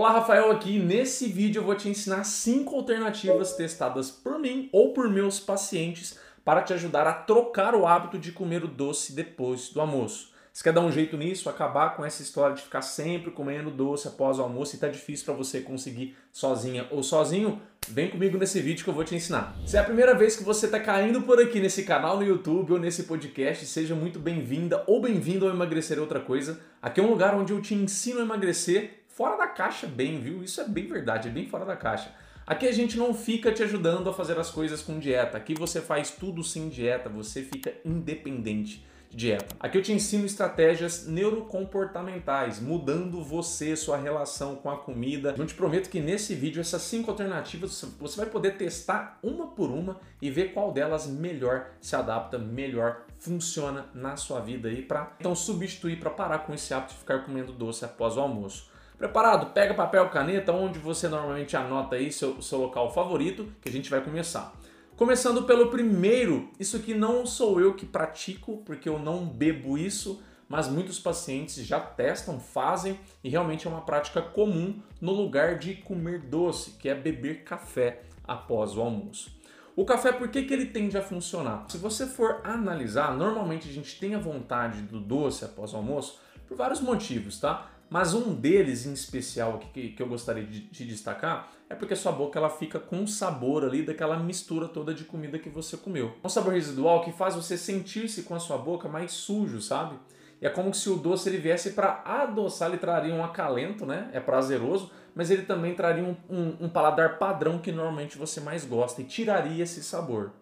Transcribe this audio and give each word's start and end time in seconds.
Olá, 0.00 0.12
Rafael 0.12 0.50
aqui. 0.50 0.78
Nesse 0.78 1.28
vídeo 1.28 1.60
eu 1.60 1.66
vou 1.66 1.74
te 1.74 1.86
ensinar 1.86 2.24
cinco 2.24 2.74
alternativas 2.74 3.52
testadas 3.52 4.10
por 4.10 4.38
mim 4.38 4.70
ou 4.72 4.94
por 4.94 5.10
meus 5.10 5.38
pacientes 5.38 6.18
para 6.42 6.62
te 6.62 6.72
ajudar 6.72 7.06
a 7.06 7.12
trocar 7.12 7.74
o 7.74 7.86
hábito 7.86 8.18
de 8.18 8.32
comer 8.32 8.64
o 8.64 8.66
doce 8.66 9.12
depois 9.12 9.68
do 9.68 9.78
almoço. 9.78 10.30
Você 10.50 10.64
quer 10.64 10.72
dar 10.72 10.80
um 10.80 10.90
jeito 10.90 11.18
nisso, 11.18 11.50
acabar 11.50 11.96
com 11.96 12.02
essa 12.02 12.22
história 12.22 12.56
de 12.56 12.62
ficar 12.62 12.80
sempre 12.80 13.30
comendo 13.30 13.70
doce 13.70 14.08
após 14.08 14.38
o 14.38 14.42
almoço 14.42 14.74
e 14.74 14.78
tá 14.78 14.88
difícil 14.88 15.26
para 15.26 15.34
você 15.34 15.60
conseguir 15.60 16.16
sozinha 16.32 16.88
ou 16.90 17.02
sozinho? 17.02 17.60
Vem 17.86 18.08
comigo 18.08 18.38
nesse 18.38 18.58
vídeo 18.58 18.82
que 18.82 18.88
eu 18.88 18.94
vou 18.94 19.04
te 19.04 19.14
ensinar. 19.14 19.54
Se 19.66 19.76
é 19.76 19.80
a 19.80 19.84
primeira 19.84 20.14
vez 20.14 20.34
que 20.34 20.42
você 20.42 20.64
está 20.64 20.80
caindo 20.80 21.20
por 21.20 21.38
aqui 21.38 21.60
nesse 21.60 21.82
canal 21.82 22.16
no 22.16 22.24
YouTube 22.24 22.72
ou 22.72 22.78
nesse 22.78 23.02
podcast, 23.02 23.66
seja 23.66 23.94
muito 23.94 24.18
bem-vinda 24.18 24.82
ou 24.86 24.98
bem-vindo 24.98 25.44
ao 25.44 25.52
Emagrecer 25.52 26.00
Outra 26.00 26.20
Coisa. 26.20 26.58
Aqui 26.80 27.00
é 27.00 27.02
um 27.02 27.10
lugar 27.10 27.34
onde 27.34 27.52
eu 27.52 27.60
te 27.60 27.74
ensino 27.74 28.20
a 28.20 28.22
emagrecer 28.22 28.99
fora 29.12 29.36
da 29.36 29.46
caixa 29.46 29.86
bem, 29.86 30.20
viu? 30.20 30.42
Isso 30.42 30.60
é 30.60 30.64
bem 30.68 30.86
verdade, 30.86 31.28
é 31.28 31.30
bem 31.30 31.46
fora 31.48 31.64
da 31.64 31.76
caixa. 31.76 32.12
Aqui 32.46 32.66
a 32.66 32.72
gente 32.72 32.96
não 32.96 33.14
fica 33.14 33.52
te 33.52 33.62
ajudando 33.62 34.10
a 34.10 34.12
fazer 34.12 34.38
as 34.38 34.50
coisas 34.50 34.82
com 34.82 34.98
dieta. 34.98 35.36
Aqui 35.36 35.54
você 35.54 35.80
faz 35.80 36.10
tudo 36.10 36.42
sem 36.42 36.68
dieta, 36.68 37.08
você 37.08 37.42
fica 37.42 37.72
independente 37.84 38.84
dieta. 39.12 39.56
Aqui 39.58 39.76
eu 39.76 39.82
te 39.82 39.92
ensino 39.92 40.24
estratégias 40.24 41.06
neurocomportamentais, 41.06 42.60
mudando 42.60 43.22
você, 43.22 43.74
sua 43.74 43.96
relação 43.96 44.56
com 44.56 44.70
a 44.70 44.78
comida. 44.78 45.34
Eu 45.36 45.46
te 45.46 45.54
prometo 45.54 45.90
que 45.90 46.00
nesse 46.00 46.34
vídeo 46.34 46.60
essas 46.60 46.82
cinco 46.82 47.10
alternativas 47.10 47.84
você 47.98 48.16
vai 48.16 48.26
poder 48.26 48.56
testar 48.56 49.18
uma 49.22 49.48
por 49.48 49.70
uma 49.70 50.00
e 50.22 50.30
ver 50.30 50.52
qual 50.52 50.72
delas 50.72 51.06
melhor 51.06 51.70
se 51.80 51.96
adapta, 51.96 52.38
melhor 52.38 53.04
funciona 53.18 53.86
na 53.94 54.16
sua 54.16 54.40
vida 54.40 54.68
aí 54.68 54.82
para 54.82 55.14
então 55.18 55.34
substituir 55.34 55.98
para 55.98 56.10
parar 56.10 56.38
com 56.40 56.54
esse 56.54 56.72
hábito 56.72 56.94
de 56.94 57.00
ficar 57.00 57.24
comendo 57.24 57.52
doce 57.52 57.84
após 57.84 58.16
o 58.16 58.20
almoço. 58.20 58.69
Preparado? 59.00 59.54
Pega 59.54 59.72
papel, 59.72 60.10
caneta, 60.10 60.52
onde 60.52 60.78
você 60.78 61.08
normalmente 61.08 61.56
anota 61.56 61.96
aí 61.96 62.12
seu, 62.12 62.42
seu 62.42 62.58
local 62.58 62.92
favorito, 62.92 63.50
que 63.62 63.70
a 63.70 63.72
gente 63.72 63.88
vai 63.88 64.02
começar. 64.04 64.54
Começando 64.94 65.44
pelo 65.44 65.70
primeiro, 65.70 66.50
isso 66.60 66.76
aqui 66.76 66.92
não 66.92 67.24
sou 67.24 67.58
eu 67.58 67.72
que 67.72 67.86
pratico, 67.86 68.58
porque 68.58 68.86
eu 68.86 68.98
não 68.98 69.24
bebo 69.24 69.78
isso, 69.78 70.22
mas 70.46 70.68
muitos 70.68 70.98
pacientes 70.98 71.64
já 71.64 71.80
testam, 71.80 72.38
fazem 72.38 73.00
e 73.24 73.30
realmente 73.30 73.66
é 73.66 73.70
uma 73.70 73.80
prática 73.80 74.20
comum 74.20 74.82
no 75.00 75.12
lugar 75.12 75.58
de 75.58 75.76
comer 75.76 76.18
doce, 76.18 76.72
que 76.72 76.86
é 76.86 76.94
beber 76.94 77.42
café 77.42 78.02
após 78.22 78.76
o 78.76 78.82
almoço. 78.82 79.34
O 79.74 79.86
café, 79.86 80.12
por 80.12 80.28
que, 80.28 80.42
que 80.42 80.52
ele 80.52 80.66
tende 80.66 80.98
a 80.98 81.02
funcionar? 81.02 81.64
Se 81.70 81.78
você 81.78 82.06
for 82.06 82.42
analisar, 82.44 83.16
normalmente 83.16 83.66
a 83.66 83.72
gente 83.72 83.98
tem 83.98 84.14
a 84.14 84.18
vontade 84.18 84.82
do 84.82 85.00
doce 85.00 85.42
após 85.42 85.72
o 85.72 85.78
almoço 85.78 86.20
por 86.46 86.54
vários 86.54 86.82
motivos, 86.82 87.40
tá? 87.40 87.70
Mas 87.90 88.14
um 88.14 88.32
deles 88.32 88.86
em 88.86 88.92
especial 88.92 89.58
que, 89.58 89.88
que 89.88 90.00
eu 90.00 90.06
gostaria 90.06 90.44
de, 90.44 90.60
de 90.60 90.86
destacar 90.86 91.50
é 91.68 91.74
porque 91.74 91.96
sua 91.96 92.12
boca 92.12 92.38
ela 92.38 92.48
fica 92.48 92.78
com 92.78 93.02
o 93.02 93.08
sabor 93.08 93.64
ali 93.64 93.82
daquela 93.82 94.16
mistura 94.16 94.68
toda 94.68 94.94
de 94.94 95.02
comida 95.02 95.40
que 95.40 95.48
você 95.48 95.76
comeu. 95.76 96.14
Um 96.22 96.28
sabor 96.28 96.52
residual 96.52 97.02
que 97.02 97.10
faz 97.10 97.34
você 97.34 97.58
sentir-se 97.58 98.22
com 98.22 98.34
a 98.36 98.38
sua 98.38 98.56
boca 98.56 98.88
mais 98.88 99.10
sujo, 99.10 99.60
sabe? 99.60 99.98
E 100.40 100.46
é 100.46 100.50
como 100.50 100.72
se 100.72 100.88
o 100.88 100.96
doce 100.96 101.28
ele 101.28 101.38
viesse 101.38 101.72
para 101.72 102.02
adoçar, 102.04 102.68
ele 102.68 102.78
traria 102.78 103.12
um 103.12 103.24
acalento, 103.24 103.84
né? 103.84 104.08
É 104.12 104.20
prazeroso, 104.20 104.90
mas 105.14 105.28
ele 105.28 105.42
também 105.42 105.74
traria 105.74 106.04
um, 106.04 106.16
um, 106.30 106.66
um 106.66 106.68
paladar 106.68 107.18
padrão 107.18 107.58
que 107.58 107.72
normalmente 107.72 108.16
você 108.16 108.40
mais 108.40 108.64
gosta 108.64 109.02
e 109.02 109.04
tiraria 109.04 109.64
esse 109.64 109.82
sabor. 109.82 110.32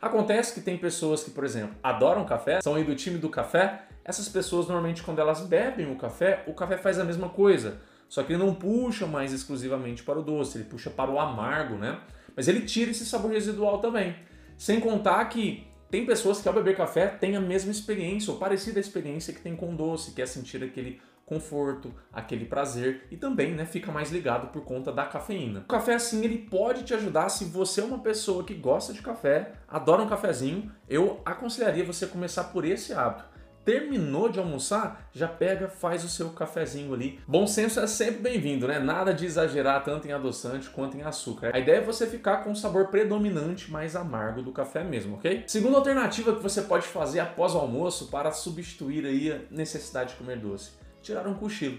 Acontece 0.00 0.54
que 0.54 0.60
tem 0.60 0.76
pessoas 0.76 1.24
que, 1.24 1.30
por 1.30 1.44
exemplo, 1.44 1.76
adoram 1.82 2.24
café, 2.24 2.60
são 2.60 2.74
aí 2.74 2.84
do 2.84 2.94
time 2.94 3.18
do 3.18 3.28
café 3.28 3.88
essas 4.08 4.26
pessoas 4.26 4.66
normalmente 4.66 5.02
quando 5.02 5.18
elas 5.18 5.42
bebem 5.42 5.92
o 5.92 5.94
café, 5.94 6.42
o 6.46 6.54
café 6.54 6.78
faz 6.78 6.98
a 6.98 7.04
mesma 7.04 7.28
coisa, 7.28 7.78
só 8.08 8.22
que 8.22 8.32
ele 8.32 8.42
não 8.42 8.54
puxa 8.54 9.06
mais 9.06 9.34
exclusivamente 9.34 10.02
para 10.02 10.18
o 10.18 10.22
doce, 10.22 10.56
ele 10.56 10.64
puxa 10.64 10.88
para 10.88 11.10
o 11.10 11.20
amargo, 11.20 11.74
né? 11.74 12.00
Mas 12.34 12.48
ele 12.48 12.62
tira 12.62 12.90
esse 12.90 13.04
sabor 13.04 13.32
residual 13.32 13.80
também. 13.80 14.16
Sem 14.56 14.80
contar 14.80 15.22
que 15.26 15.66
tem 15.90 16.06
pessoas 16.06 16.40
que 16.40 16.48
ao 16.48 16.54
beber 16.54 16.74
café 16.74 17.06
têm 17.06 17.36
a 17.36 17.40
mesma 17.40 17.70
experiência 17.70 18.32
ou 18.32 18.38
parecida 18.38 18.80
experiência 18.80 19.34
que 19.34 19.42
tem 19.42 19.54
com 19.54 19.76
doce, 19.76 20.12
que 20.12 20.22
é 20.22 20.26
sentir 20.26 20.64
aquele 20.64 21.02
conforto, 21.28 21.94
aquele 22.12 22.46
prazer 22.46 23.06
e 23.10 23.16
também, 23.16 23.52
né, 23.52 23.66
fica 23.66 23.92
mais 23.92 24.10
ligado 24.10 24.48
por 24.48 24.64
conta 24.64 24.90
da 24.90 25.04
cafeína. 25.04 25.60
O 25.60 25.68
café 25.68 25.94
assim, 25.94 26.24
ele 26.24 26.38
pode 26.38 26.84
te 26.84 26.94
ajudar 26.94 27.28
se 27.28 27.44
você 27.44 27.80
é 27.82 27.84
uma 27.84 27.98
pessoa 27.98 28.44
que 28.44 28.54
gosta 28.54 28.92
de 28.92 29.02
café, 29.02 29.52
adora 29.68 30.02
um 30.02 30.08
cafezinho, 30.08 30.72
eu 30.88 31.20
aconselharia 31.24 31.84
você 31.84 32.06
começar 32.06 32.44
por 32.44 32.64
esse 32.64 32.92
hábito 32.92 33.38
terminou 33.68 34.30
de 34.30 34.38
almoçar, 34.38 35.10
já 35.12 35.28
pega, 35.28 35.68
faz 35.68 36.02
o 36.02 36.08
seu 36.08 36.30
cafezinho 36.30 36.94
ali. 36.94 37.20
Bom 37.28 37.46
senso 37.46 37.78
é 37.78 37.86
sempre 37.86 38.22
bem-vindo, 38.22 38.66
né? 38.66 38.78
Nada 38.78 39.12
de 39.12 39.26
exagerar 39.26 39.84
tanto 39.84 40.08
em 40.08 40.12
adoçante 40.12 40.70
quanto 40.70 40.96
em 40.96 41.02
açúcar. 41.02 41.50
A 41.54 41.58
ideia 41.58 41.76
é 41.76 41.82
você 41.82 42.06
ficar 42.06 42.38
com 42.38 42.52
o 42.52 42.56
sabor 42.56 42.86
predominante 42.86 43.70
mais 43.70 43.94
amargo 43.94 44.40
do 44.40 44.52
café 44.52 44.82
mesmo, 44.82 45.16
ok? 45.16 45.44
Segunda 45.46 45.76
alternativa 45.76 46.34
que 46.34 46.42
você 46.42 46.62
pode 46.62 46.86
fazer 46.86 47.20
após 47.20 47.54
o 47.54 47.58
almoço 47.58 48.06
para 48.10 48.32
substituir 48.32 49.04
aí 49.04 49.30
a 49.30 49.40
necessidade 49.50 50.12
de 50.12 50.16
comer 50.16 50.38
doce, 50.38 50.70
tirar 51.08 51.26
um 51.26 51.34
cochilo. 51.34 51.78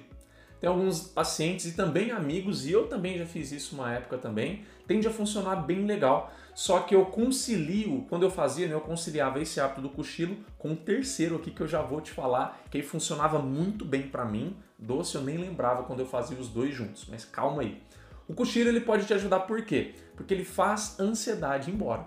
Tem 0.60 0.70
alguns 0.70 1.02
pacientes 1.02 1.66
e 1.68 1.72
também 1.74 2.12
amigos, 2.12 2.66
e 2.66 2.72
eu 2.72 2.88
também 2.88 3.18
já 3.18 3.26
fiz 3.26 3.52
isso 3.52 3.76
uma 3.76 3.94
época 3.94 4.18
também, 4.18 4.66
tende 4.86 5.08
a 5.08 5.12
funcionar 5.12 5.56
bem 5.58 5.86
legal. 5.86 6.34
Só 6.54 6.82
que 6.82 6.94
eu 6.94 7.06
concilio, 7.06 8.06
quando 8.10 8.24
eu 8.24 8.30
fazia, 8.30 8.68
né, 8.68 8.74
eu 8.74 8.82
conciliava 8.82 9.40
esse 9.40 9.62
hábito 9.62 9.82
do 9.82 9.90
cochilo 9.90 10.36
com 10.58 10.74
o 10.74 10.76
terceiro 10.76 11.38
aqui 11.38 11.52
que 11.52 11.62
eu 11.62 11.68
já 11.68 11.82
vou 11.82 12.02
te 12.02 12.12
falar, 12.12 12.62
que 12.70 12.78
aí 12.78 12.84
funcionava 12.84 13.40
muito 13.40 13.86
bem 13.86 14.04
para 14.04 14.26
mim. 14.26 14.58
Doce 14.78 15.16
eu 15.16 15.22
nem 15.22 15.38
lembrava 15.38 15.84
quando 15.84 16.02
eu 16.02 16.06
fazia 16.06 16.38
os 16.38 16.50
dois 16.50 16.76
juntos, 16.76 17.06
mas 17.10 17.24
calma 17.24 17.62
aí. 17.62 17.82
O 18.28 18.34
cochilo 18.34 18.68
ele 18.68 18.82
pode 18.82 19.06
te 19.06 19.14
ajudar 19.14 19.42
por 19.42 19.64
quê? 19.64 19.96
Porque 20.16 20.34
ele 20.34 20.44
faz 20.44 21.00
ansiedade 21.00 21.72
embora. 21.72 22.06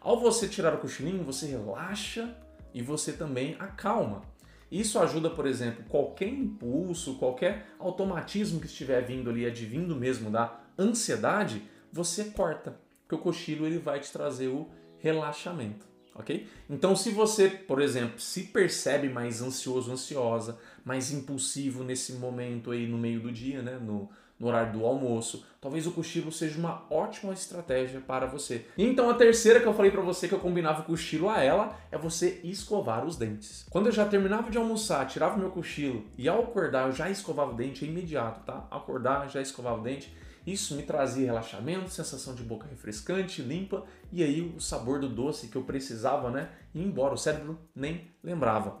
Ao 0.00 0.20
você 0.20 0.46
tirar 0.46 0.74
o 0.74 0.78
cochilinho, 0.78 1.24
você 1.24 1.46
relaxa 1.46 2.32
e 2.72 2.80
você 2.80 3.12
também 3.12 3.56
acalma. 3.58 4.22
Isso 4.70 4.98
ajuda, 4.98 5.30
por 5.30 5.46
exemplo, 5.46 5.84
qualquer 5.88 6.28
impulso, 6.28 7.16
qualquer 7.16 7.66
automatismo 7.78 8.60
que 8.60 8.66
estiver 8.66 9.00
vindo 9.04 9.30
ali, 9.30 9.46
advindo 9.46 9.96
mesmo 9.96 10.30
da 10.30 10.60
ansiedade, 10.78 11.62
você 11.92 12.24
corta, 12.26 12.78
porque 13.02 13.14
o 13.14 13.18
cochilo 13.18 13.66
ele 13.66 13.78
vai 13.78 13.98
te 13.98 14.12
trazer 14.12 14.48
o 14.48 14.68
relaxamento, 14.98 15.86
ok? 16.14 16.46
Então, 16.68 16.94
se 16.94 17.10
você, 17.10 17.48
por 17.48 17.80
exemplo, 17.80 18.20
se 18.20 18.44
percebe 18.44 19.08
mais 19.08 19.40
ansioso, 19.40 19.90
ansiosa, 19.90 20.58
mais 20.84 21.10
impulsivo 21.10 21.82
nesse 21.82 22.14
momento 22.14 22.70
aí 22.70 22.86
no 22.86 22.98
meio 22.98 23.20
do 23.20 23.32
dia, 23.32 23.62
né, 23.62 23.78
no, 23.78 24.10
no 24.38 24.46
horário 24.46 24.72
do 24.72 24.86
almoço, 24.86 25.44
talvez 25.60 25.86
o 25.86 25.92
cochilo 25.92 26.30
seja 26.30 26.58
uma 26.58 26.86
ótima 26.90 27.32
estratégia 27.32 28.00
para 28.00 28.26
você. 28.26 28.66
Então 28.76 29.10
a 29.10 29.14
terceira 29.14 29.60
que 29.60 29.66
eu 29.66 29.74
falei 29.74 29.90
para 29.90 30.00
você 30.00 30.28
que 30.28 30.34
eu 30.34 30.38
combinava 30.38 30.82
o 30.82 30.84
cochilo 30.84 31.28
a 31.28 31.42
ela 31.42 31.76
é 31.90 31.98
você 31.98 32.40
escovar 32.44 33.04
os 33.04 33.16
dentes. 33.16 33.66
Quando 33.70 33.86
eu 33.86 33.92
já 33.92 34.06
terminava 34.06 34.50
de 34.50 34.58
almoçar, 34.58 35.06
tirava 35.06 35.36
o 35.36 35.38
meu 35.38 35.50
cochilo 35.50 36.04
e 36.16 36.28
ao 36.28 36.42
acordar 36.42 36.86
eu 36.86 36.92
já 36.92 37.10
escovava 37.10 37.52
o 37.52 37.56
dente, 37.56 37.84
é 37.84 37.88
imediato, 37.88 38.44
tá? 38.44 38.66
Acordar, 38.70 39.28
já 39.28 39.40
escovava 39.40 39.80
o 39.80 39.82
dente. 39.82 40.14
Isso 40.46 40.74
me 40.76 40.82
trazia 40.82 41.26
relaxamento, 41.26 41.90
sensação 41.90 42.34
de 42.34 42.42
boca 42.42 42.66
refrescante, 42.66 43.42
limpa 43.42 43.84
e 44.10 44.22
aí 44.22 44.40
o 44.40 44.60
sabor 44.60 44.98
do 44.98 45.08
doce 45.08 45.48
que 45.48 45.56
eu 45.56 45.62
precisava, 45.62 46.30
né? 46.30 46.48
Ir 46.74 46.82
embora, 46.82 47.12
o 47.12 47.18
cérebro 47.18 47.58
nem 47.74 48.10
lembrava. 48.22 48.78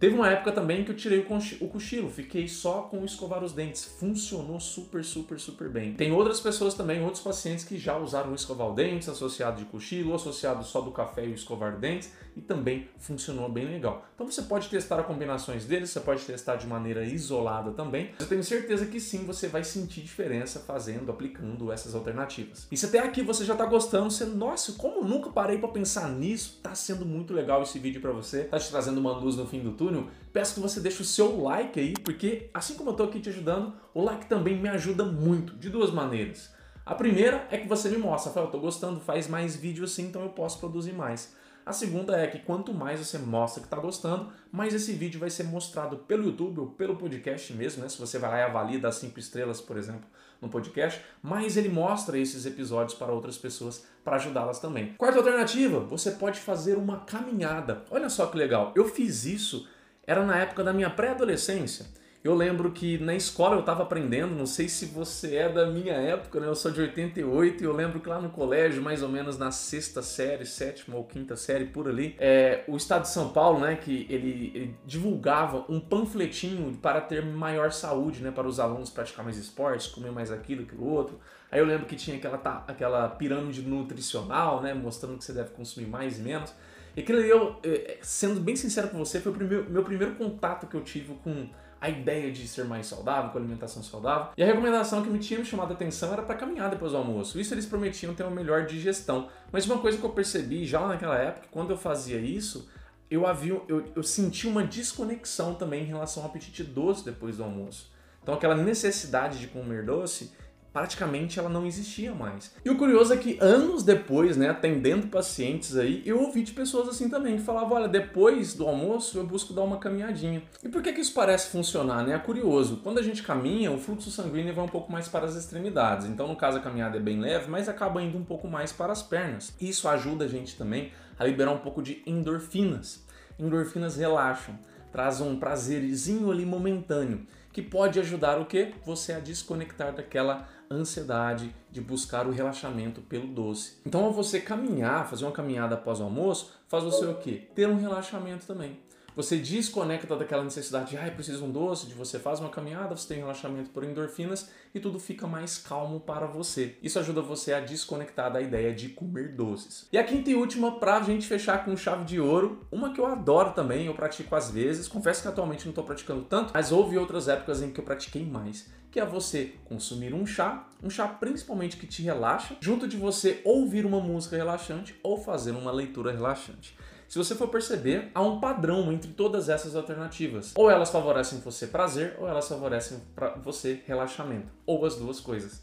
Teve 0.00 0.14
uma 0.14 0.30
época 0.30 0.50
também 0.50 0.82
que 0.82 0.92
eu 0.92 0.96
tirei 0.96 1.18
o 1.18 1.68
cochilo, 1.68 2.08
fiquei 2.08 2.48
só 2.48 2.84
com 2.84 3.04
escovar 3.04 3.44
os 3.44 3.52
dentes. 3.52 3.84
Funcionou 3.84 4.58
super, 4.58 5.04
super, 5.04 5.38
super 5.38 5.68
bem. 5.68 5.92
Tem 5.92 6.10
outras 6.10 6.40
pessoas 6.40 6.72
também, 6.72 7.02
outros 7.02 7.22
pacientes 7.22 7.66
que 7.66 7.78
já 7.78 7.98
usaram 7.98 8.32
o 8.32 8.34
escovar 8.34 8.70
os 8.70 8.74
dentes 8.74 9.10
associado 9.10 9.58
de 9.58 9.66
cochilo, 9.66 10.14
associado 10.14 10.64
só 10.64 10.80
do 10.80 10.90
café 10.90 11.26
e 11.26 11.28
o 11.28 11.34
escovar 11.34 11.78
dentes, 11.78 12.10
e 12.36 12.40
também 12.40 12.88
funcionou 12.98 13.48
bem 13.48 13.66
legal. 13.66 14.06
Então 14.14 14.30
você 14.30 14.42
pode 14.42 14.68
testar 14.68 15.02
combinações 15.04 15.64
deles, 15.64 15.90
você 15.90 16.00
pode 16.00 16.24
testar 16.24 16.56
de 16.56 16.66
maneira 16.66 17.04
isolada 17.04 17.72
também. 17.72 18.10
Eu 18.18 18.26
tenho 18.26 18.42
certeza 18.42 18.86
que 18.86 19.00
sim, 19.00 19.24
você 19.24 19.48
vai 19.48 19.64
sentir 19.64 20.02
diferença 20.02 20.60
fazendo, 20.60 21.10
aplicando 21.10 21.72
essas 21.72 21.94
alternativas. 21.94 22.66
E 22.70 22.76
se 22.76 22.86
até 22.86 22.98
aqui 22.98 23.22
você 23.22 23.44
já 23.44 23.54
está 23.54 23.66
gostando, 23.66 24.10
você, 24.10 24.24
nossa, 24.24 24.72
como 24.72 25.02
nunca 25.04 25.30
parei 25.30 25.58
para 25.58 25.68
pensar 25.68 26.08
nisso, 26.10 26.60
tá 26.62 26.74
sendo 26.74 27.04
muito 27.04 27.32
legal 27.32 27.62
esse 27.62 27.78
vídeo 27.78 28.00
para 28.00 28.12
você, 28.12 28.44
tá 28.44 28.58
te 28.58 28.70
trazendo 28.70 28.98
uma 28.98 29.12
luz 29.12 29.36
no 29.36 29.46
fim 29.46 29.60
do 29.60 29.72
túnel 29.72 30.08
peço 30.32 30.54
que 30.54 30.60
você 30.60 30.80
deixe 30.80 31.02
o 31.02 31.04
seu 31.04 31.40
like 31.42 31.78
aí, 31.78 31.94
porque 31.94 32.50
assim 32.54 32.74
como 32.74 32.90
eu 32.90 32.92
estou 32.92 33.08
aqui 33.08 33.20
te 33.20 33.28
ajudando, 33.28 33.74
o 33.92 34.02
like 34.02 34.26
também 34.26 34.56
me 34.56 34.68
ajuda 34.68 35.04
muito, 35.04 35.56
de 35.56 35.68
duas 35.68 35.90
maneiras. 35.90 36.50
A 36.84 36.94
primeira 36.94 37.46
é 37.50 37.58
que 37.58 37.68
você 37.68 37.88
me 37.88 37.98
mostra, 37.98 38.30
Rafael, 38.30 38.44
eu 38.44 38.48
estou 38.48 38.60
gostando, 38.60 39.00
faz 39.00 39.28
mais 39.28 39.54
vídeos 39.54 39.92
assim, 39.92 40.06
então 40.06 40.22
eu 40.22 40.30
posso 40.30 40.58
produzir 40.58 40.92
mais. 40.92 41.34
A 41.70 41.72
segunda 41.72 42.16
é 42.16 42.26
que 42.26 42.40
quanto 42.40 42.74
mais 42.74 42.98
você 42.98 43.16
mostra 43.16 43.60
que 43.60 43.68
está 43.68 43.76
gostando, 43.76 44.32
mais 44.50 44.74
esse 44.74 44.92
vídeo 44.92 45.20
vai 45.20 45.30
ser 45.30 45.44
mostrado 45.44 45.98
pelo 45.98 46.24
YouTube 46.24 46.58
ou 46.58 46.66
pelo 46.66 46.96
podcast 46.96 47.52
mesmo, 47.52 47.80
né? 47.80 47.88
Se 47.88 47.96
você 47.96 48.18
vai 48.18 48.28
lá 48.28 48.38
e 48.38 48.42
avalia 48.42 48.80
das 48.80 48.96
5 48.96 49.16
estrelas, 49.20 49.60
por 49.60 49.76
exemplo, 49.76 50.02
no 50.42 50.48
podcast, 50.48 51.00
mais 51.22 51.56
ele 51.56 51.68
mostra 51.68 52.18
esses 52.18 52.44
episódios 52.44 52.98
para 52.98 53.12
outras 53.12 53.38
pessoas 53.38 53.86
para 54.02 54.16
ajudá-las 54.16 54.58
também. 54.58 54.94
Quarta 54.94 55.18
alternativa, 55.18 55.78
você 55.78 56.10
pode 56.10 56.40
fazer 56.40 56.76
uma 56.76 57.04
caminhada. 57.04 57.84
Olha 57.88 58.08
só 58.08 58.26
que 58.26 58.36
legal, 58.36 58.72
eu 58.74 58.88
fiz 58.88 59.24
isso 59.24 59.68
era 60.04 60.26
na 60.26 60.38
época 60.38 60.64
da 60.64 60.72
minha 60.72 60.90
pré-adolescência. 60.90 61.86
Eu 62.22 62.34
lembro 62.34 62.70
que 62.70 62.98
na 62.98 63.14
escola 63.14 63.56
eu 63.56 63.60
estava 63.60 63.82
aprendendo, 63.82 64.34
não 64.34 64.44
sei 64.44 64.68
se 64.68 64.84
você 64.84 65.36
é 65.36 65.48
da 65.48 65.66
minha 65.66 65.94
época, 65.94 66.38
né? 66.38 66.48
Eu 66.48 66.54
sou 66.54 66.70
de 66.70 66.78
88 66.78 67.62
e 67.62 67.66
eu 67.66 67.72
lembro 67.72 67.98
que 67.98 68.10
lá 68.10 68.20
no 68.20 68.28
colégio, 68.28 68.82
mais 68.82 69.02
ou 69.02 69.08
menos 69.08 69.38
na 69.38 69.50
sexta 69.50 70.02
série, 70.02 70.44
sétima 70.44 70.98
ou 70.98 71.04
quinta 71.04 71.34
série, 71.34 71.64
por 71.64 71.88
ali, 71.88 72.14
é, 72.18 72.62
o 72.68 72.76
estado 72.76 73.02
de 73.02 73.08
São 73.08 73.30
Paulo, 73.30 73.60
né, 73.60 73.74
que 73.74 74.06
ele, 74.10 74.52
ele, 74.54 74.76
divulgava 74.84 75.64
um 75.66 75.80
panfletinho 75.80 76.76
para 76.76 77.00
ter 77.00 77.24
maior 77.24 77.72
saúde, 77.72 78.22
né, 78.22 78.30
para 78.30 78.46
os 78.46 78.60
alunos 78.60 78.90
praticar 78.90 79.24
mais 79.24 79.38
esportes, 79.38 79.86
comer 79.86 80.12
mais 80.12 80.30
aquilo, 80.30 80.64
aquilo 80.64 80.84
outro. 80.84 81.18
Aí 81.50 81.58
eu 81.58 81.64
lembro 81.64 81.86
que 81.86 81.96
tinha 81.96 82.18
aquela, 82.18 82.64
aquela 82.68 83.08
pirâmide 83.08 83.62
nutricional, 83.62 84.60
né, 84.60 84.74
mostrando 84.74 85.16
que 85.16 85.24
você 85.24 85.32
deve 85.32 85.52
consumir 85.52 85.86
mais 85.86 86.18
e 86.18 86.20
menos. 86.20 86.52
E 86.94 87.00
aquilo 87.00 87.18
ali, 87.18 87.30
eu, 87.30 87.56
é, 87.64 87.96
sendo 88.02 88.40
bem 88.40 88.56
sincero 88.56 88.90
com 88.90 88.98
você, 88.98 89.20
foi 89.20 89.32
o 89.32 89.34
primeiro, 89.34 89.70
meu 89.70 89.82
primeiro 89.82 90.16
contato 90.16 90.66
que 90.66 90.76
eu 90.76 90.82
tive 90.82 91.14
com 91.24 91.48
a 91.80 91.88
ideia 91.88 92.30
de 92.30 92.46
ser 92.46 92.64
mais 92.64 92.86
saudável, 92.86 93.30
com 93.30 93.38
alimentação 93.38 93.82
saudável. 93.82 94.28
E 94.36 94.42
a 94.42 94.46
recomendação 94.46 95.02
que 95.02 95.08
me 95.08 95.18
tinha 95.18 95.38
me 95.38 95.46
chamado 95.46 95.70
a 95.70 95.74
atenção 95.74 96.12
era 96.12 96.22
para 96.22 96.34
caminhar 96.34 96.68
depois 96.68 96.92
do 96.92 96.98
almoço. 96.98 97.40
Isso 97.40 97.54
eles 97.54 97.64
prometiam 97.64 98.14
ter 98.14 98.22
uma 98.22 98.34
melhor 98.34 98.66
digestão. 98.66 99.28
Mas 99.50 99.64
uma 99.64 99.78
coisa 99.78 99.96
que 99.96 100.04
eu 100.04 100.10
percebi 100.10 100.66
já 100.66 100.86
naquela 100.86 101.16
época, 101.16 101.48
quando 101.50 101.70
eu 101.70 101.78
fazia 101.78 102.18
isso, 102.18 102.68
eu, 103.10 103.26
havia, 103.26 103.60
eu, 103.66 103.84
eu 103.96 104.02
senti 104.02 104.46
uma 104.46 104.62
desconexão 104.62 105.54
também 105.54 105.82
em 105.82 105.86
relação 105.86 106.22
ao 106.22 106.28
apetite 106.28 106.62
doce 106.62 107.04
depois 107.04 107.38
do 107.38 107.44
almoço. 107.44 107.90
Então 108.22 108.34
aquela 108.34 108.54
necessidade 108.54 109.38
de 109.38 109.48
comer 109.48 109.84
doce 109.84 110.32
praticamente 110.72 111.38
ela 111.38 111.48
não 111.48 111.66
existia 111.66 112.14
mais. 112.14 112.52
E 112.64 112.70
o 112.70 112.76
curioso 112.76 113.12
é 113.12 113.16
que 113.16 113.38
anos 113.40 113.82
depois, 113.82 114.36
né, 114.36 114.48
atendendo 114.48 115.08
pacientes 115.08 115.76
aí, 115.76 116.02
eu 116.06 116.20
ouvi 116.20 116.42
de 116.42 116.52
pessoas 116.52 116.88
assim 116.88 117.08
também, 117.08 117.36
que 117.36 117.42
falavam, 117.42 117.76
olha, 117.76 117.88
depois 117.88 118.54
do 118.54 118.66
almoço 118.66 119.18
eu 119.18 119.26
busco 119.26 119.52
dar 119.52 119.62
uma 119.62 119.78
caminhadinha. 119.78 120.42
E 120.62 120.68
por 120.68 120.82
que 120.82 120.92
que 120.92 121.00
isso 121.00 121.14
parece 121.14 121.50
funcionar, 121.50 122.04
né? 122.06 122.14
É 122.14 122.18
curioso. 122.18 122.80
Quando 122.82 122.98
a 122.98 123.02
gente 123.02 123.22
caminha, 123.22 123.70
o 123.70 123.78
fluxo 123.78 124.10
sanguíneo 124.10 124.54
vai 124.54 124.64
um 124.64 124.68
pouco 124.68 124.90
mais 124.90 125.08
para 125.08 125.26
as 125.26 125.34
extremidades. 125.34 126.06
Então, 126.06 126.28
no 126.28 126.36
caso, 126.36 126.58
a 126.58 126.60
caminhada 126.60 126.96
é 126.96 127.00
bem 127.00 127.20
leve, 127.20 127.50
mas 127.50 127.68
acaba 127.68 128.02
indo 128.02 128.16
um 128.16 128.24
pouco 128.24 128.48
mais 128.48 128.72
para 128.72 128.92
as 128.92 129.02
pernas. 129.02 129.52
Isso 129.60 129.88
ajuda 129.88 130.24
a 130.24 130.28
gente 130.28 130.56
também 130.56 130.92
a 131.18 131.24
liberar 131.24 131.50
um 131.50 131.58
pouco 131.58 131.82
de 131.82 132.02
endorfinas. 132.06 133.04
Endorfinas 133.38 133.96
relaxam, 133.96 134.58
traz 134.92 135.20
um 135.20 135.36
prazerzinho 135.36 136.30
ali 136.30 136.44
momentâneo, 136.44 137.26
que 137.52 137.62
pode 137.62 137.98
ajudar 137.98 138.38
o 138.38 138.46
que? 138.46 138.74
Você 138.84 139.12
a 139.12 139.20
desconectar 139.20 139.92
daquela 139.92 140.48
ansiedade 140.70 141.54
de 141.70 141.80
buscar 141.80 142.26
o 142.26 142.30
relaxamento 142.30 143.00
pelo 143.00 143.26
doce. 143.26 143.78
Então, 143.84 144.04
ao 144.04 144.12
você 144.12 144.40
caminhar, 144.40 145.08
fazer 145.08 145.24
uma 145.24 145.32
caminhada 145.32 145.74
após 145.74 146.00
o 146.00 146.04
almoço, 146.04 146.52
faz 146.68 146.84
você 146.84 147.06
o 147.06 147.14
quê? 147.14 147.48
Ter 147.54 147.68
um 147.68 147.76
relaxamento 147.76 148.46
também. 148.46 148.78
Você 149.16 149.36
desconecta 149.36 150.16
daquela 150.16 150.44
necessidade 150.44 150.90
de, 150.90 150.96
ai, 150.96 151.08
ah, 151.08 151.12
preciso 151.12 151.38
de 151.38 151.44
um 151.44 151.50
doce, 151.50 151.86
de 151.86 151.94
você 151.94 152.18
faz 152.18 152.40
uma 152.40 152.48
caminhada, 152.48 152.96
você 152.96 153.08
tem 153.08 153.18
relaxamento 153.18 153.70
por 153.70 153.84
endorfinas 153.84 154.48
e 154.74 154.80
tudo 154.80 154.98
fica 154.98 155.26
mais 155.26 155.58
calmo 155.58 156.00
para 156.00 156.26
você. 156.26 156.76
Isso 156.82 156.98
ajuda 156.98 157.20
você 157.20 157.52
a 157.52 157.60
desconectar 157.60 158.32
da 158.32 158.40
ideia 158.40 158.72
de 158.72 158.90
comer 158.90 159.34
doces. 159.34 159.88
E 159.92 159.98
a 159.98 160.04
quinta 160.04 160.30
e 160.30 160.34
última, 160.34 160.78
pra 160.78 161.02
gente 161.02 161.26
fechar 161.26 161.64
com 161.64 161.76
chave 161.76 162.04
de 162.04 162.20
ouro, 162.20 162.66
uma 162.70 162.92
que 162.92 163.00
eu 163.00 163.06
adoro 163.06 163.52
também, 163.52 163.86
eu 163.86 163.94
pratico 163.94 164.34
às 164.34 164.50
vezes, 164.50 164.88
confesso 164.88 165.22
que 165.22 165.28
atualmente 165.28 165.64
não 165.64 165.70
estou 165.70 165.84
praticando 165.84 166.22
tanto, 166.22 166.52
mas 166.54 166.72
houve 166.72 166.96
outras 166.96 167.28
épocas 167.28 167.62
em 167.62 167.70
que 167.70 167.80
eu 167.80 167.84
pratiquei 167.84 168.24
mais 168.24 168.68
que 168.90 168.98
é 168.98 169.06
você 169.06 169.54
consumir 169.64 170.12
um 170.12 170.26
chá, 170.26 170.68
um 170.82 170.90
chá 170.90 171.06
principalmente 171.06 171.76
que 171.76 171.86
te 171.86 172.02
relaxa, 172.02 172.56
junto 172.60 172.88
de 172.88 172.96
você 172.96 173.40
ouvir 173.44 173.86
uma 173.86 174.00
música 174.00 174.36
relaxante 174.36 174.98
ou 175.02 175.16
fazer 175.16 175.52
uma 175.52 175.70
leitura 175.70 176.10
relaxante. 176.10 176.76
Se 177.10 177.18
você 177.18 177.34
for 177.34 177.48
perceber, 177.48 178.08
há 178.14 178.22
um 178.22 178.38
padrão 178.38 178.92
entre 178.92 179.10
todas 179.10 179.48
essas 179.48 179.74
alternativas. 179.74 180.52
Ou 180.54 180.70
elas 180.70 180.90
favorecem 180.90 181.40
você 181.40 181.66
prazer, 181.66 182.14
ou 182.20 182.28
elas 182.28 182.48
favorecem 182.48 183.02
para 183.16 183.30
você 183.30 183.82
relaxamento, 183.84 184.46
ou 184.64 184.86
as 184.86 184.94
duas 184.94 185.18
coisas. 185.18 185.60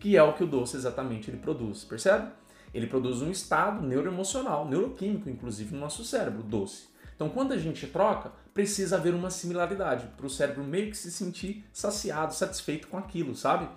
Que 0.00 0.16
é 0.16 0.22
o 0.24 0.32
que 0.32 0.42
o 0.42 0.46
doce 0.46 0.76
exatamente 0.76 1.30
ele 1.30 1.36
produz, 1.36 1.84
percebe? 1.84 2.32
Ele 2.74 2.88
produz 2.88 3.22
um 3.22 3.30
estado 3.30 3.80
neuroemocional, 3.80 4.66
neuroquímico, 4.68 5.30
inclusive 5.30 5.72
no 5.72 5.80
nosso 5.80 6.02
cérebro, 6.02 6.42
doce. 6.42 6.88
Então, 7.14 7.28
quando 7.28 7.52
a 7.52 7.58
gente 7.58 7.86
troca, 7.86 8.32
precisa 8.52 8.96
haver 8.96 9.14
uma 9.14 9.30
similaridade 9.30 10.08
para 10.16 10.26
o 10.26 10.30
cérebro 10.30 10.64
meio 10.64 10.90
que 10.90 10.96
se 10.96 11.12
sentir 11.12 11.64
saciado, 11.72 12.34
satisfeito 12.34 12.88
com 12.88 12.98
aquilo, 12.98 13.36
sabe? 13.36 13.68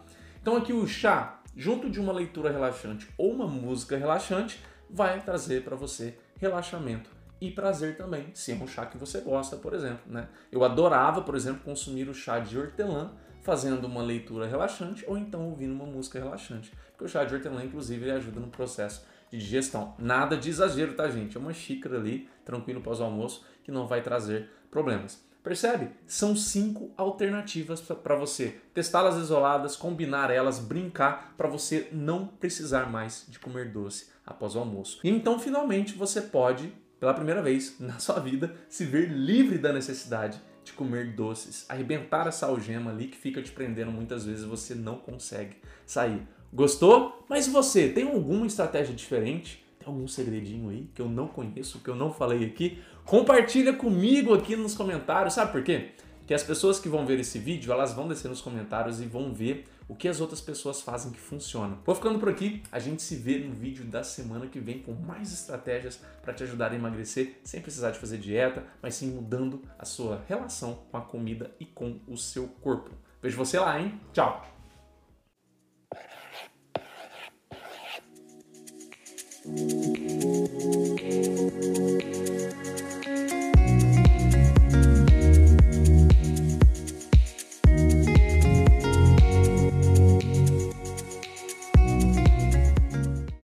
Então, 0.41 0.57
aqui 0.57 0.73
o 0.73 0.87
chá, 0.87 1.39
junto 1.55 1.87
de 1.87 1.99
uma 1.99 2.13
leitura 2.13 2.49
relaxante 2.49 3.07
ou 3.15 3.31
uma 3.31 3.45
música 3.45 3.95
relaxante, 3.95 4.59
vai 4.89 5.21
trazer 5.21 5.63
para 5.63 5.75
você 5.75 6.17
relaxamento 6.41 7.09
e 7.39 7.51
prazer 7.51 7.95
também, 7.95 8.31
se 8.33 8.51
é 8.51 8.55
um 8.55 8.67
chá 8.67 8.85
que 8.85 8.97
você 8.97 9.21
gosta, 9.21 9.55
por 9.55 9.73
exemplo. 9.73 10.01
Né? 10.07 10.27
Eu 10.51 10.63
adorava, 10.63 11.21
por 11.21 11.35
exemplo, 11.35 11.61
consumir 11.63 12.09
o 12.09 12.13
chá 12.13 12.39
de 12.39 12.57
hortelã 12.57 13.11
fazendo 13.41 13.85
uma 13.85 14.01
leitura 14.01 14.47
relaxante 14.47 15.03
ou 15.07 15.17
então 15.17 15.49
ouvindo 15.49 15.73
uma 15.73 15.85
música 15.85 16.19
relaxante. 16.19 16.71
Porque 16.91 17.05
o 17.05 17.07
chá 17.07 17.23
de 17.23 17.33
hortelã, 17.33 17.63
inclusive, 17.63 18.03
ele 18.03 18.11
ajuda 18.11 18.39
no 18.39 18.47
processo 18.47 19.05
de 19.29 19.37
digestão. 19.37 19.95
Nada 19.97 20.35
de 20.35 20.49
exagero, 20.49 20.93
tá, 20.93 21.09
gente? 21.09 21.37
É 21.37 21.39
uma 21.39 21.53
xícara 21.53 21.97
ali, 21.97 22.27
tranquilo 22.43 22.81
pós 22.81 22.99
almoço, 22.99 23.45
que 23.63 23.71
não 23.71 23.87
vai 23.87 24.01
trazer 24.01 24.49
problemas. 24.69 25.23
Percebe? 25.43 25.89
São 26.05 26.35
cinco 26.35 26.91
alternativas 26.95 27.81
para 27.81 28.15
você 28.15 28.59
testá-las 28.73 29.15
isoladas, 29.15 29.75
combinar 29.75 30.29
elas, 30.29 30.59
brincar, 30.59 31.33
para 31.35 31.47
você 31.47 31.87
não 31.91 32.27
precisar 32.27 32.89
mais 32.89 33.25
de 33.27 33.39
comer 33.39 33.71
doce 33.71 34.11
após 34.25 34.55
o 34.55 34.59
almoço. 34.59 34.99
E 35.03 35.09
então, 35.09 35.39
finalmente, 35.39 35.95
você 35.95 36.21
pode, 36.21 36.71
pela 36.99 37.13
primeira 37.13 37.41
vez 37.41 37.75
na 37.81 37.97
sua 37.97 38.19
vida, 38.19 38.55
se 38.69 38.85
ver 38.85 39.09
livre 39.09 39.57
da 39.57 39.73
necessidade 39.73 40.39
de 40.63 40.73
comer 40.73 41.15
doces, 41.15 41.65
arrebentar 41.67 42.27
essa 42.27 42.45
algema 42.45 42.91
ali 42.91 43.07
que 43.07 43.17
fica 43.17 43.41
te 43.41 43.51
prendendo 43.51 43.91
muitas 43.91 44.25
vezes 44.25 44.45
você 44.45 44.75
não 44.75 44.97
consegue 44.97 45.57
sair. 45.87 46.21
Gostou? 46.53 47.25
Mas 47.27 47.47
você 47.47 47.89
tem 47.89 48.07
alguma 48.07 48.45
estratégia 48.45 48.93
diferente? 48.93 49.65
Tem 49.79 49.87
algum 49.87 50.07
segredinho 50.07 50.69
aí 50.69 50.87
que 50.93 51.01
eu 51.01 51.09
não 51.09 51.27
conheço, 51.27 51.79
que 51.79 51.89
eu 51.89 51.95
não 51.95 52.13
falei 52.13 52.45
aqui? 52.45 52.79
Compartilha 53.11 53.73
comigo 53.73 54.33
aqui 54.33 54.55
nos 54.55 54.73
comentários, 54.73 55.33
sabe 55.33 55.51
por 55.51 55.61
quê? 55.61 55.89
Que 56.25 56.33
as 56.33 56.43
pessoas 56.43 56.79
que 56.79 56.87
vão 56.87 57.05
ver 57.05 57.19
esse 57.19 57.37
vídeo, 57.37 57.73
elas 57.73 57.91
vão 57.91 58.07
descer 58.07 58.29
nos 58.29 58.39
comentários 58.39 59.01
e 59.01 59.05
vão 59.05 59.33
ver 59.33 59.65
o 59.85 59.93
que 59.93 60.07
as 60.07 60.21
outras 60.21 60.39
pessoas 60.39 60.79
fazem 60.79 61.11
que 61.11 61.19
funciona. 61.19 61.77
Vou 61.85 61.93
ficando 61.93 62.19
por 62.19 62.29
aqui, 62.29 62.63
a 62.71 62.79
gente 62.79 63.01
se 63.01 63.17
vê 63.17 63.37
no 63.39 63.53
vídeo 63.53 63.83
da 63.83 64.01
semana 64.01 64.47
que 64.47 64.61
vem 64.61 64.79
com 64.79 64.93
mais 64.93 65.33
estratégias 65.33 65.99
para 66.21 66.33
te 66.33 66.43
ajudar 66.43 66.71
a 66.71 66.75
emagrecer 66.75 67.37
sem 67.43 67.59
precisar 67.59 67.91
de 67.91 67.99
fazer 67.99 68.17
dieta, 68.17 68.63
mas 68.81 68.95
sim 68.95 69.11
mudando 69.11 69.61
a 69.77 69.83
sua 69.83 70.23
relação 70.29 70.85
com 70.89 70.95
a 70.95 71.01
comida 71.01 71.53
e 71.59 71.65
com 71.65 71.99
o 72.07 72.15
seu 72.15 72.47
corpo. 72.61 72.91
Vejo 73.21 73.35
você 73.35 73.59
lá, 73.59 73.77
hein? 73.77 73.99
Tchau! 74.13 74.47
Thank 79.43 79.71
you. 79.73 79.80